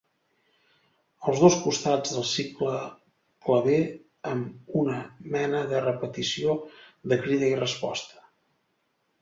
Els 1.31 1.41
dos 1.41 1.57
costats 1.65 2.13
del 2.15 2.25
cicle 2.29 2.79
clave 3.49 3.75
amb 4.31 4.73
una 4.81 4.97
mena 5.37 5.63
de 5.75 5.85
repetició 5.87 6.57
de 7.13 7.21
crida 7.27 7.53
i 7.55 7.61
resposta. 7.63 8.27